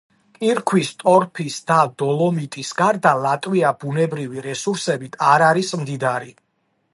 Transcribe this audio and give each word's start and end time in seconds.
კირქვის, 0.35 0.87
ტორფის 1.01 1.57
და 1.71 1.77
დოლომიტის 2.03 2.71
გარდა 2.79 3.11
ლატვია 3.27 3.75
ბუნებრივი 3.85 4.43
რესურსებით 4.47 5.21
არ 5.35 5.47
არის 5.51 5.71
მდიდარი. 5.83 6.35